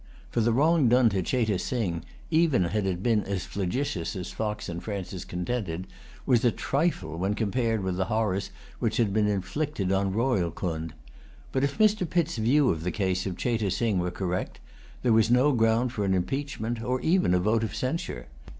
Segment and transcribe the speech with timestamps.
[0.31, 4.67] For the wrong done to Cheyte Sing, even had it been as flagitious as Fox
[4.67, 5.85] and Francis contended,
[6.25, 10.93] was a trifle when compared with the horrors which had been inflicted on Rohilcund.
[11.51, 12.09] But if Mr.
[12.09, 14.59] Pitt's view of the case of Cheyte Sing were correct,
[15.03, 18.25] there was no ground for an impeachment, or even for a vote of censure.